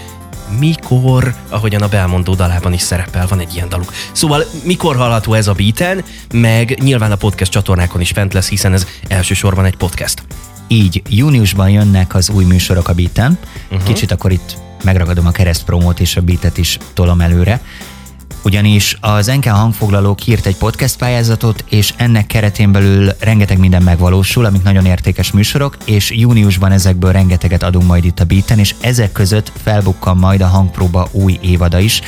[0.59, 3.93] mikor, ahogyan a Belmondó dalában is szerepel, van egy ilyen daluk.
[4.13, 8.73] Szóval mikor hallható ez a beaten, meg nyilván a podcast csatornákon is fent lesz, hiszen
[8.73, 10.23] ez elsősorban egy podcast.
[10.69, 13.39] Így júniusban jönnek az új műsorok a beaten.
[13.71, 13.87] Uh-huh.
[13.87, 17.61] Kicsit akkor itt megragadom a keresztpromót és a beatet is tolom előre
[18.43, 24.45] ugyanis az NK hangfoglalók írt egy podcast pályázatot, és ennek keretén belül rengeteg minden megvalósul,
[24.45, 29.13] amik nagyon értékes műsorok, és júniusban ezekből rengeteget adunk majd itt a beaten, és ezek
[29.13, 32.01] között felbukkan majd a hangpróba új évada is,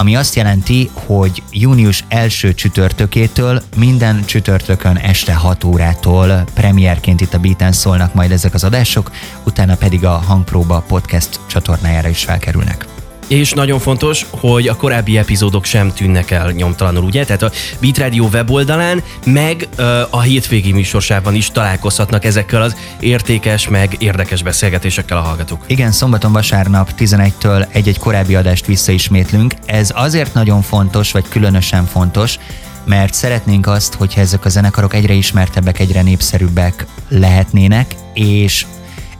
[0.00, 7.38] ami azt jelenti, hogy június első csütörtökétől minden csütörtökön este 6 órától premierként itt a
[7.38, 9.10] Beaten szólnak majd ezek az adások,
[9.44, 12.99] utána pedig a Hangpróba podcast csatornájára is felkerülnek.
[13.30, 17.24] És nagyon fontos, hogy a korábbi epizódok sem tűnnek el nyomtalanul, ugye?
[17.24, 19.68] Tehát a Beat Radio weboldalán, meg
[20.10, 25.64] a hétvégi műsorsában is találkozhatnak ezekkel az értékes, meg érdekes beszélgetésekkel a hallgatók.
[25.66, 29.54] Igen, szombaton, vasárnap 11-től egy-egy korábbi adást visszaismétlünk.
[29.66, 32.38] Ez azért nagyon fontos, vagy különösen fontos,
[32.84, 38.66] mert szeretnénk azt, hogyha ezek a zenekarok egyre ismertebbek, egyre népszerűbbek lehetnének, és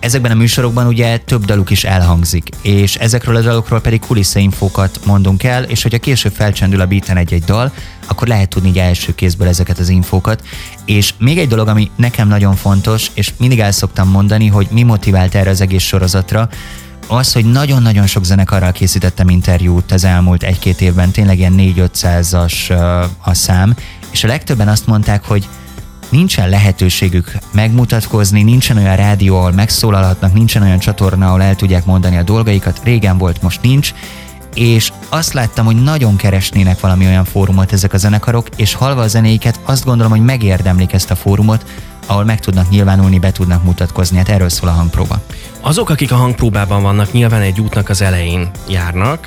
[0.00, 5.42] Ezekben a műsorokban ugye több daluk is elhangzik, és ezekről a dalokról pedig kuliszainfókat mondunk
[5.42, 7.72] el, és hogyha később felcsendül a beaten egy-egy dal,
[8.06, 10.44] akkor lehet tudni így első kézből ezeket az infókat.
[10.84, 14.82] És még egy dolog, ami nekem nagyon fontos, és mindig el szoktam mondani, hogy mi
[14.82, 16.48] motivált erre az egész sorozatra,
[17.06, 22.72] az, hogy nagyon-nagyon sok zenekarral készítettem interjút az elmúlt egy-két évben, tényleg ilyen 4-500-as
[23.22, 23.76] a szám,
[24.10, 25.48] és a legtöbben azt mondták, hogy
[26.10, 32.16] nincsen lehetőségük megmutatkozni, nincsen olyan rádió, ahol megszólalhatnak, nincsen olyan csatorna, ahol el tudják mondani
[32.16, 33.94] a dolgaikat, régen volt, most nincs,
[34.54, 39.08] és azt láttam, hogy nagyon keresnének valami olyan fórumot ezek a zenekarok, és halva a
[39.08, 41.64] zenéiket azt gondolom, hogy megérdemlik ezt a fórumot,
[42.06, 44.16] ahol meg tudnak nyilvánulni, be tudnak mutatkozni.
[44.16, 45.22] Hát erről szól a hangpróba.
[45.60, 49.26] Azok, akik a hangpróbában vannak, nyilván egy útnak az elején járnak,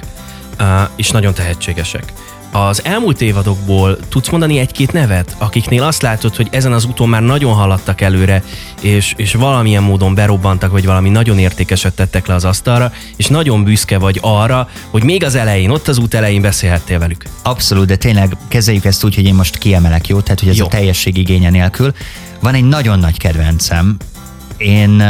[0.95, 2.13] és nagyon tehetségesek.
[2.55, 7.21] Az elmúlt évadokból tudsz mondani egy-két nevet, akiknél azt látod, hogy ezen az úton már
[7.21, 8.43] nagyon haladtak előre,
[8.81, 13.63] és, és valamilyen módon berobbantak, vagy valami nagyon értékeset tettek le az asztalra, és nagyon
[13.63, 17.23] büszke vagy arra, hogy még az elején, ott az út elején beszélhettél velük.
[17.41, 20.19] Abszolút, de tényleg kezeljük ezt úgy, hogy én most kiemelek, jó?
[20.19, 20.65] Tehát, hogy ez jó.
[20.65, 21.93] a teljesség igénye nélkül.
[22.39, 23.97] Van egy nagyon nagy kedvencem.
[24.57, 25.03] Én,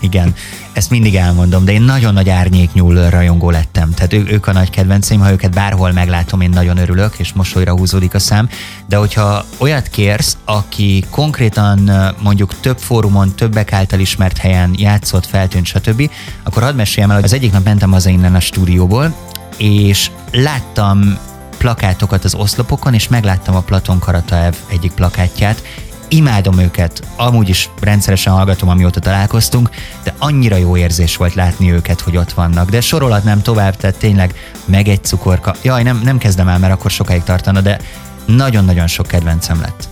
[0.00, 0.34] igen,
[0.72, 3.94] ezt mindig elmondom, de én nagyon nagy árnyéknyúl rajongó lettem.
[3.94, 7.76] Tehát ő, ők a nagy kedvenceim, ha őket bárhol meglátom, én nagyon örülök, és mosolyra
[7.76, 8.48] húzódik a szám.
[8.86, 11.90] De hogyha olyat kérsz, aki konkrétan
[12.22, 16.10] mondjuk több fórumon, többek által ismert helyen játszott, feltűnt, stb.,
[16.42, 19.14] akkor hadd meséljem el, hogy az egyik nap mentem haza innen a stúdióból,
[19.56, 21.18] és láttam
[21.58, 25.62] plakátokat az oszlopokon, és megláttam a Platon Karataev egyik plakátját,
[26.10, 29.70] imádom őket, amúgy is rendszeresen hallgatom, amióta találkoztunk,
[30.02, 32.70] de annyira jó érzés volt látni őket, hogy ott vannak.
[32.70, 35.54] De sorolhatnám tovább, tehát tényleg meg egy cukorka.
[35.62, 37.78] Jaj, nem, nem kezdem el, mert akkor sokáig tartana, de
[38.26, 39.88] nagyon-nagyon sok kedvencem lett.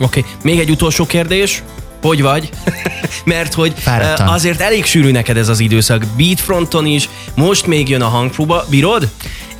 [0.00, 0.32] Oké, okay.
[0.42, 1.62] még egy utolsó kérdés.
[2.02, 2.50] Hogy vagy?
[3.24, 4.28] Mert hogy Fáradtam.
[4.28, 6.04] azért elég sűrű neked ez az időszak.
[6.16, 8.64] Beatfronton is, most még jön a hangpróba.
[8.68, 9.08] Bírod?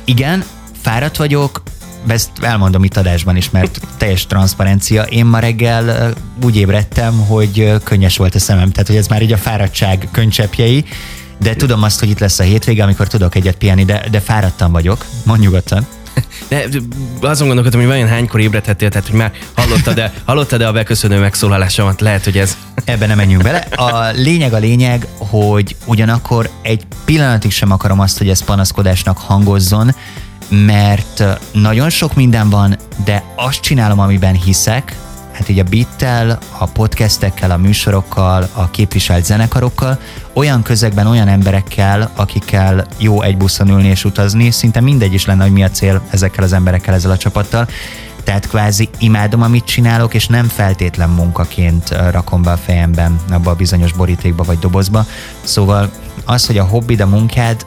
[0.05, 0.43] Igen,
[0.81, 1.61] fáradt vagyok,
[2.07, 5.03] ezt elmondom itt adásban is, mert teljes transzparencia.
[5.03, 9.33] Én ma reggel úgy ébredtem, hogy könnyes volt a szemem, tehát hogy ez már így
[9.33, 10.85] a fáradtság könycsepjei,
[11.39, 14.71] de tudom azt, hogy itt lesz a hétvége, amikor tudok egyet pihenni, de, de fáradtam
[14.71, 15.87] vagyok, mondj nyugodtan.
[16.47, 16.65] De
[17.21, 22.01] azon gondolkodtam, hogy vajon hánykor ébredhettél, tehát hogy már hallottad-e, hallottad-e a beköszönő megszólalásomat?
[22.01, 22.57] Lehet, hogy ez...
[22.85, 23.57] Ebben nem menjünk bele.
[23.57, 29.95] A lényeg a lényeg, hogy ugyanakkor egy pillanatig sem akarom azt, hogy ez panaszkodásnak hangozzon,
[30.49, 34.97] mert nagyon sok minden van, de azt csinálom, amiben hiszek,
[35.31, 39.99] hát így a bittel, a podcastekkel, a műsorokkal, a képviselt zenekarokkal,
[40.33, 45.43] olyan közegben, olyan emberekkel, akikkel jó egy buszon ülni és utazni, szinte mindegy is lenne,
[45.43, 47.67] hogy mi a cél ezekkel az emberekkel, ezzel a csapattal.
[48.23, 53.55] Tehát kvázi imádom, amit csinálok, és nem feltétlen munkaként rakom be a fejemben abba a
[53.55, 55.05] bizonyos borítékba vagy dobozba.
[55.43, 55.89] Szóval
[56.25, 57.65] az, hogy a hobbid, a munkád,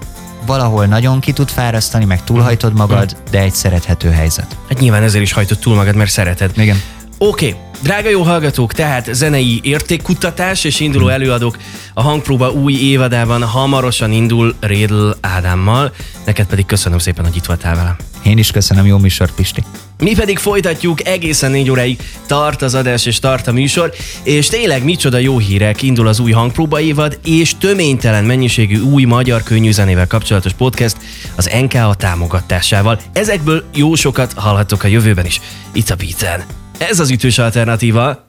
[0.52, 4.56] valahol nagyon ki tud fárasztani, meg túlhajtod magad, de egy szerethető helyzet.
[4.68, 6.50] Hát nyilván ezért is hajtod túl magad, mert szereted.
[6.56, 6.82] Igen.
[7.18, 7.60] Oké, okay.
[7.82, 11.14] Drága jó hallgatók, tehát zenei értékkutatás és induló hmm.
[11.14, 11.56] előadók
[11.94, 15.92] a hangpróba új évadában hamarosan indul Rédl Ádámmal.
[16.24, 17.96] Neked pedig köszönöm szépen, hogy itt voltál velem.
[18.22, 19.64] Én is köszönöm, jó műsor, Pisti.
[20.02, 24.84] Mi pedig folytatjuk, egészen négy óráig tart az adás és tart a műsor, és tényleg
[24.84, 30.52] micsoda jó hírek, indul az új hangpróba évad, és töménytelen mennyiségű új magyar könnyűzenével kapcsolatos
[30.52, 30.96] podcast
[31.36, 33.00] az NKA támogatásával.
[33.12, 35.40] Ezekből jó sokat hallhatok a jövőben is.
[35.72, 36.44] Itt a Beaten.
[36.78, 38.24] Ez az ütős alternatíva.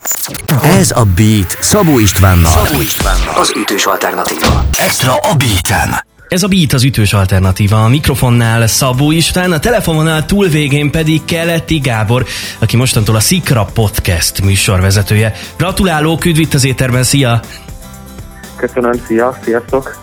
[0.61, 2.65] Ez a Beat Szabó Istvánnal.
[2.65, 3.39] Szabó Istvánnal.
[3.39, 4.65] Az ütős alternatíva.
[4.77, 6.11] Extra a Beaten.
[6.33, 7.83] Ez a Beat az ütős alternatíva.
[7.83, 12.25] A mikrofonnál Szabó István, a telefononál túl végén pedig Keleti Gábor,
[12.59, 15.33] aki mostantól a Szikra Podcast műsorvezetője.
[15.57, 17.39] Gratulálok, üdv itt az éterben, szia!
[18.55, 19.97] Köszönöm, szia, sziasztok!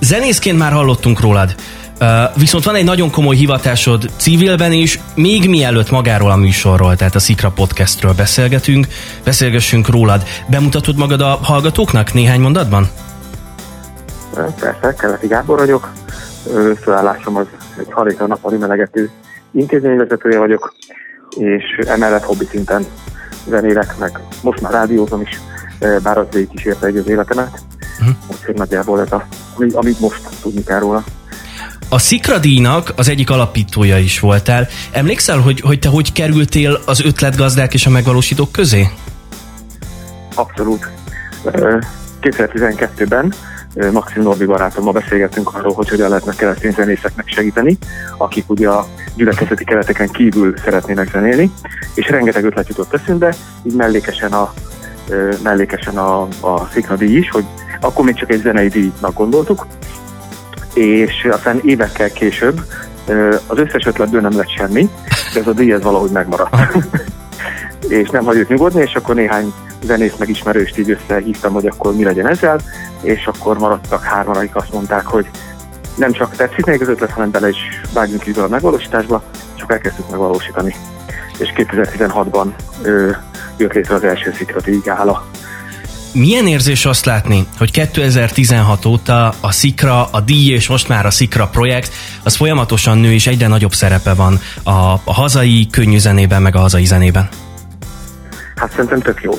[0.00, 1.54] Zenészként már hallottunk rólad.
[2.00, 7.14] Uh, viszont van egy nagyon komoly hivatásod civilben is, még mielőtt magáról a műsorról, tehát
[7.14, 8.86] a Szikra Podcastről beszélgetünk,
[9.24, 10.22] beszélgessünk rólad.
[10.46, 12.90] Bemutatod magad a hallgatóknak néhány mondatban?
[14.36, 15.92] Persze, Keleti Gábor vagyok.
[16.82, 17.46] Főállásom az
[17.78, 19.10] egy haléka nappali melegető
[19.52, 20.74] intézményvezetője vagyok,
[21.36, 22.86] és emellett hobbi szinten
[23.48, 25.40] zenélek, meg most már rádiózom is,
[26.02, 27.60] bár az végig is érte egy az életemet.
[28.00, 28.10] Mhm.
[28.30, 31.04] Úgyhogy nagyjából ez a, ami- amit most tudni kell róla.
[31.88, 34.66] A Szikra díjnak az egyik alapítója is voltál.
[34.92, 38.88] Emlékszel, hogy, hogy te hogy kerültél az ötletgazdák és a megvalósítók közé?
[40.34, 40.88] Abszolút.
[41.44, 41.78] Ö,
[42.22, 43.55] 2012-ben ö,
[43.92, 47.78] Maxim Norbi barátommal beszélgettünk arról, hogy hogyan lehetne keresztény zenészeknek segíteni,
[48.16, 51.50] akik ugye a gyülekezeti kereteken kívül szeretnének zenélni,
[51.94, 54.52] és rengeteg ötlet jutott eszünkbe, így mellékesen a,
[55.42, 57.44] mellékesen a, a Szikra díj is, hogy
[57.80, 59.66] akkor még csak egy zenei díjnak gondoltuk,
[60.74, 62.60] és aztán évekkel később
[63.46, 64.88] az összes ötletből nem lett semmi,
[65.34, 66.56] de ez a díj ez valahogy megmaradt.
[67.88, 72.28] és nem hagyott nyugodni, és akkor néhány zenész megismerőst így összehívtam, hogy akkor mi legyen
[72.28, 72.60] ezzel,
[73.02, 75.26] és akkor maradtak hárman, akik azt mondták, hogy
[75.96, 77.56] nem csak tetszik még az ötlet, hanem bele is
[77.92, 79.22] vágjunk be a megvalósításba,
[79.54, 80.74] csak elkezdtük megvalósítani.
[81.38, 82.46] És 2016-ban
[82.82, 83.10] ö,
[83.56, 85.26] jött létre az első szikrati gála.
[86.12, 91.10] Milyen érzés azt látni, hogy 2016 óta a Szikra, a díj és most már a
[91.10, 94.70] Szikra projekt, az folyamatosan nő és egyre nagyobb szerepe van a,
[95.04, 97.28] a hazai könnyű zenében, meg a hazai zenében?
[98.54, 99.32] Hát szerintem tök jó.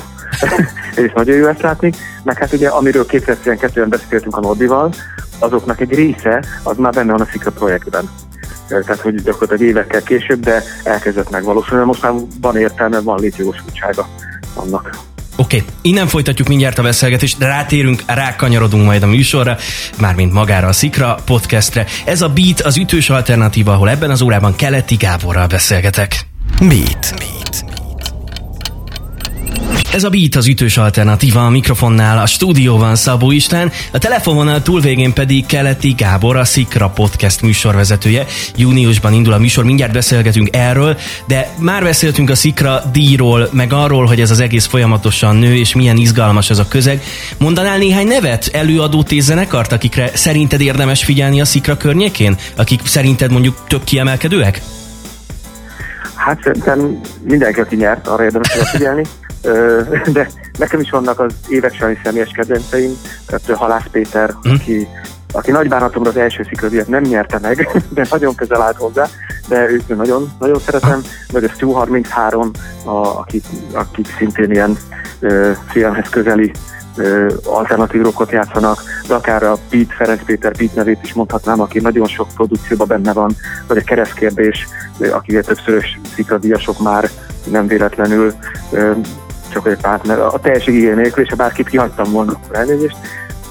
[0.95, 1.91] Ez is nagyon jó ezt látni.
[2.23, 4.93] Meg hát ugye, amiről 2012-ben beszéltünk a Norbival,
[5.39, 8.09] azoknak egy része az már benne van a Szikra projektben.
[8.67, 11.85] Tehát, hogy gyakorlatilag évekkel később, de elkezdett megvalósulni.
[11.85, 14.07] Most már van értelme, van létjogosultsága
[14.53, 14.89] annak.
[15.37, 15.69] Oké, okay.
[15.81, 19.57] innen folytatjuk mindjárt a beszélgetést, de rátérünk, rákanyarodunk majd a műsorra,
[19.99, 21.85] mármint magára a Szikra podcastre.
[22.05, 26.19] Ez a Beat az ütős alternatíva, ahol ebben az órában Keleti Gáborral beszélgetek.
[26.59, 27.13] Beat.
[27.17, 27.76] Beat.
[29.93, 35.13] Ez a Beat az ütős alternatíva a mikrofonnál, a stúdióban Szabó István, a telefononál túlvégén
[35.13, 38.25] pedig Keleti Gábor, a Szikra Podcast műsorvezetője.
[38.55, 40.97] Júniusban indul a műsor, mindjárt beszélgetünk erről,
[41.27, 45.75] de már beszéltünk a Szikra díjról, meg arról, hogy ez az egész folyamatosan nő, és
[45.75, 47.01] milyen izgalmas ez a közeg.
[47.37, 52.35] Mondanál néhány nevet, előadót és zenekart, akikre szerinted érdemes figyelni a Szikra környékén?
[52.55, 54.61] Akik szerinted mondjuk tök kiemelkedőek?
[56.15, 59.03] Hát szerintem mindenki, aki nyert, arra érdemes figyelni.
[60.11, 60.29] De
[60.59, 62.91] nekem is vannak az évek során személyes kedvenceim,
[63.25, 64.49] tehát Halász Péter, Hm.
[64.49, 64.87] aki,
[65.33, 69.05] aki nagy bánatomra az első szikrodiat nem nyerte meg, de nagyon közel állt hozzá,
[69.47, 71.01] de őt nagyon, nagyon szeretem,
[71.33, 72.51] meg a Stu 33,
[72.83, 74.77] a, akik, akik szintén ilyen
[75.19, 76.51] ö, filmhez közeli
[76.95, 81.79] ö, alternatív rockot játszanak, de akár a Pete, Ferenc Péter Pete nevét is mondhatnám, aki
[81.79, 83.35] nagyon sok produkcióban benne van,
[83.67, 87.09] vagy a keresztkérdés, ö, aki ugye többszörös szikradíjasok már
[87.51, 88.33] nem véletlenül,
[88.71, 88.91] ö,
[89.51, 92.95] csak egy párt, mert a teljes igény nélkül, és ha bárkit kihagytam volna, akkor elnézést,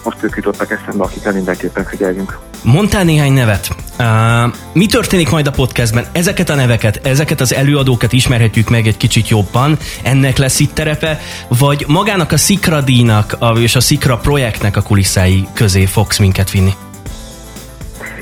[0.05, 2.39] most ők jutottak eszembe, akikre mindenképpen figyeljünk.
[2.63, 3.69] Mondtál néhány nevet.
[3.99, 6.07] Uh, mi történik majd a podcastben?
[6.13, 11.21] Ezeket a neveket, ezeket az előadókat ismerhetjük meg egy kicsit jobban, ennek lesz itt terepe,
[11.49, 16.51] vagy magának a Szikra díjnak a, és a Szikra projektnek a kulisszái közé fogsz minket
[16.51, 16.73] vinni?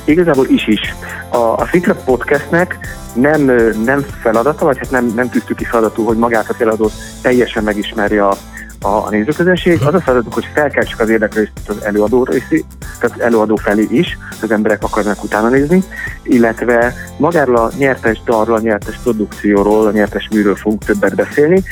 [0.05, 0.95] Igazából is is.
[1.29, 2.79] A, a Szikra podcastnek
[3.15, 3.41] nem,
[3.85, 8.37] nem feladata, vagy hát nem, nem tűztük ki feladatul, hogy magát eladót teljesen megismerje a,
[8.85, 9.83] a, a nézőközönség.
[9.83, 12.65] Az a feladatunk, hogy felkeltsük az érdeklődést az előadó részé,
[13.01, 15.83] tehát előadó felé is, az emberek akarnak utána nézni,
[16.23, 21.63] illetve magáról a nyertes dalról, a nyertes produkcióról, a nyertes műről fogunk többet beszélni.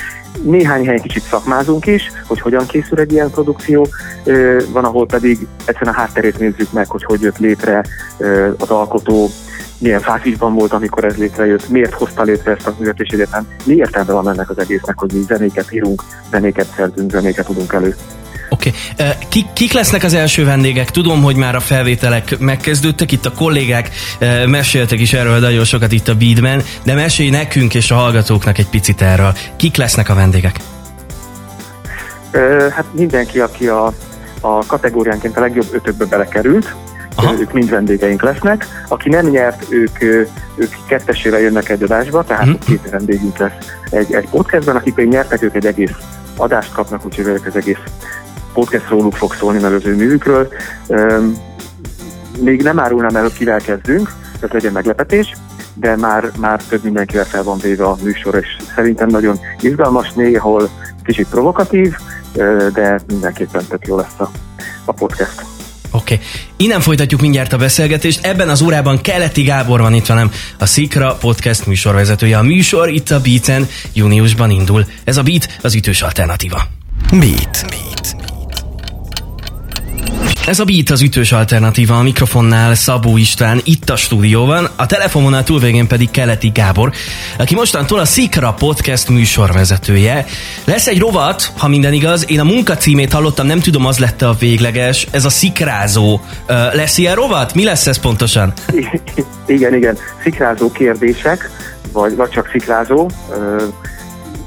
[0.42, 3.87] Néhány helyen kicsit szakmázunk is, hogy hogyan készül egy ilyen produkció,
[4.72, 7.85] van, ahol pedig egyszerűen a hátterét nézzük meg, hogy hogy jött létre
[8.59, 9.31] az alkotó,
[9.82, 13.74] milyen fázisban volt, amikor ez létrejött, miért hozta létre ezt a művet, és egyáltalán mi
[13.74, 17.96] értelme van ennek az egésznek, hogy mi zenéket írunk, zenéket szerzünk, zenéket tudunk elő.
[18.48, 18.72] Oké.
[18.92, 19.12] Okay.
[19.28, 20.90] Kik, kik lesznek az első vendégek?
[20.90, 25.92] Tudom, hogy már a felvételek megkezdődtek, itt a kollégák eh, meséltek is erről nagyon sokat
[25.92, 29.35] itt a Beatben, de mesélj nekünk és a hallgatóknak egy picit erről.
[29.56, 30.56] Kik lesznek a vendégek?
[32.30, 33.92] Ö, Hát mindenki, aki a,
[34.40, 36.74] a kategóriánként a legjobb ötökbe belekerült,
[37.15, 37.40] Aha.
[37.40, 38.67] ők mind vendégeink lesznek.
[38.88, 40.02] Aki nem nyert, ők,
[40.54, 42.54] ők kettesére jönnek egy adásba, tehát Mhm.
[42.67, 43.52] két vendégünk lesz
[43.90, 45.92] egy, egy podcastben, akik pedig nyertek, ők egy egész
[46.37, 47.79] adást kapnak, úgyhogy ők az egész
[48.52, 50.48] podcast róluk fog szólni, meg az ő művükről.
[50.88, 51.37] Öm,
[52.38, 55.33] még nem árulnám el, hogy kivel kezdünk, ez legyen meglepetés,
[55.75, 60.69] de már, már több mindenkivel fel van véve a műsor, és szerintem nagyon izgalmas, néhol
[61.04, 61.94] kicsit provokatív,
[62.73, 64.31] de mindenképpen tök jó lesz a,
[64.85, 65.42] a podcast.
[65.92, 66.14] Oké.
[66.14, 66.26] Okay.
[66.56, 68.26] Innen folytatjuk mindjárt a beszélgetést.
[68.26, 72.38] Ebben az órában Keleti Gábor van itt velem, a Szikra podcast műsorvezetője.
[72.38, 74.86] A műsor itt a Beaten júniusban indul.
[75.04, 76.62] Ez a Beat az ütős alternatíva.
[77.10, 77.64] Beat.
[77.68, 78.31] Beat.
[80.46, 85.44] Ez a Beat az ütős alternatíva a mikrofonnál Szabó István itt a stúdióban, a telefononál
[85.44, 86.92] túlvégén pedig Keleti Gábor,
[87.38, 90.26] aki mostantól a Szikra podcast műsorvezetője.
[90.64, 94.22] Lesz egy rovat, ha minden igaz, én a munka címét hallottam, nem tudom, az lett
[94.22, 96.20] a végleges, ez a szikrázó.
[96.72, 97.54] Lesz ilyen rovat?
[97.54, 98.52] Mi lesz ez pontosan?
[99.46, 101.50] Igen, igen, szikrázó kérdések,
[101.92, 103.10] vagy, vagy csak szikrázó.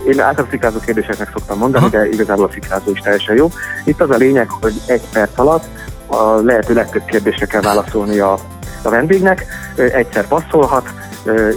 [0.05, 1.97] Én általában szikrázó kérdéseknek szoktam mondani, Aha.
[1.97, 3.51] de igazából a szikrázó is teljesen jó.
[3.83, 5.65] Itt az a lényeg, hogy egy perc alatt
[6.07, 8.37] a lehető legtöbb kérdésre kell válaszolni a,
[8.81, 9.45] a vendégnek,
[9.75, 10.89] egyszer passzolhat,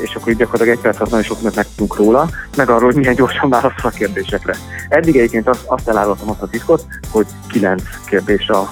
[0.03, 3.15] és akkor így gyakorlatilag egy perc alatt nagyon sok megtudunk róla, meg arról, hogy milyen
[3.15, 4.57] gyorsan válaszol a kérdésekre.
[4.89, 8.69] Eddig egyébként azt, azt elárultam azt a titkot, hogy kilenc kérdés a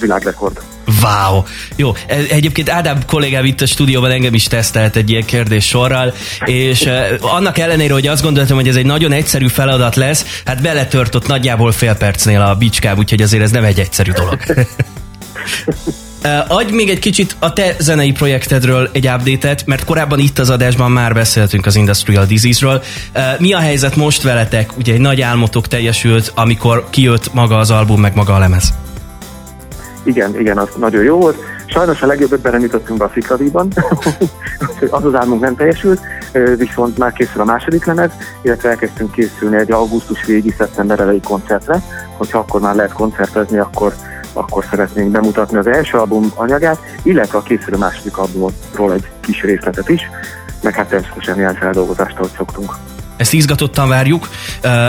[0.00, 0.60] világrekord.
[1.02, 1.42] Wow!
[1.76, 6.14] Jó, e, egyébként Ádám kollégám itt a stúdióban engem is tesztelt egy ilyen kérdés sorral,
[6.44, 10.62] és uh, annak ellenére, hogy azt gondoltam, hogy ez egy nagyon egyszerű feladat lesz, hát
[10.62, 14.38] beletört ott nagyjából fél percnél a bicskám, úgyhogy azért ez nem egy egyszerű dolog.
[16.24, 20.50] Uh, adj még egy kicsit a te zenei projektedről egy update-et, mert korábban itt az
[20.50, 22.82] adásban már beszéltünk az Industrial Disease-ről.
[23.38, 24.76] Mi a helyzet most veletek?
[24.76, 28.74] Ugye egy nagy álmotok teljesült, amikor kijött maga az album, meg maga a lemez.
[30.06, 31.36] Igen, igen, az nagyon jó volt.
[31.66, 33.68] Sajnos a legjobb ötben nem jutottunk be a Fikradíjban,
[34.90, 36.00] az az álmunk nem teljesült,
[36.56, 38.10] viszont már készül a második lemez,
[38.42, 41.82] illetve elkezdtünk készülni egy augusztus végi, szeptember elejé koncertre,
[42.16, 43.94] hogyha akkor már lehet koncertezni, akkor
[44.32, 49.88] akkor szeretnénk bemutatni az első album anyagát, illetve a készülő második albumról egy kis részletet
[49.88, 50.02] is,
[50.62, 52.72] meg hát természetesen ilyen feldolgozást, ahogy szoktunk.
[53.16, 54.28] Ezt izgatottan várjuk,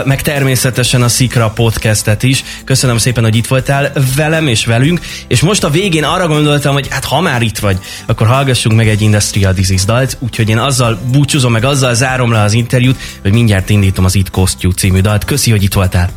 [0.04, 2.44] meg természetesen a Szikra podcastet is.
[2.64, 6.88] Köszönöm szépen, hogy itt voltál velem és velünk, és most a végén arra gondoltam, hogy
[6.90, 10.98] hát ha már itt vagy, akkor hallgassunk meg egy Industrial Disease dalt, úgyhogy én azzal
[11.10, 15.00] búcsúzom, meg azzal zárom le az interjút, hogy mindjárt indítom az It Cost You című
[15.00, 15.24] dalt.
[15.24, 16.10] Köszi, hogy itt voltál.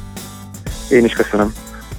[0.89, 1.53] Én is köszönöm.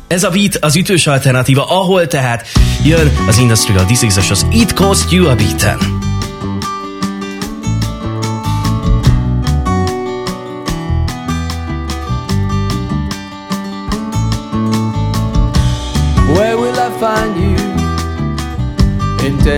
[0.07, 2.47] Ez a beat az ütős alternatíva, ahol tehát
[2.85, 6.11] jön az Industrial Disease-es az It Cost You a beaten.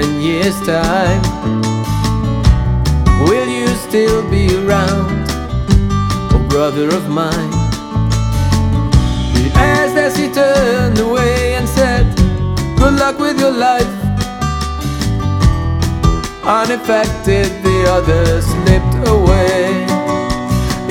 [0.01, 1.23] Ten years' time?
[3.29, 5.25] Will you still be around,
[6.35, 7.53] oh brother of mine?
[9.37, 12.05] He asked as he turned away and said,
[12.77, 13.95] Good luck with your life.
[16.43, 19.85] Unaffected, the other slipped away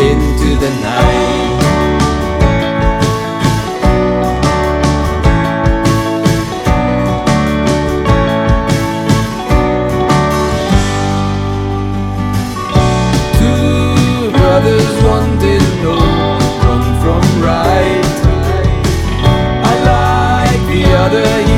[0.10, 1.53] into the night.
[21.06, 21.53] another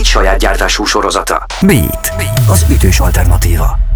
[0.00, 1.46] Beat saját gyártású sorozata.
[1.60, 2.12] Beat.
[2.48, 3.89] Az ütős alternatíva.